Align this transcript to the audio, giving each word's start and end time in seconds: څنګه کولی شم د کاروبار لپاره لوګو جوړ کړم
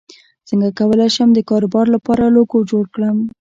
څنګه 0.47 0.69
کولی 0.79 1.09
شم 1.15 1.29
د 1.33 1.39
کاروبار 1.49 1.85
لپاره 1.95 2.33
لوګو 2.35 2.59
جوړ 2.71 2.83
کړم 2.95 3.17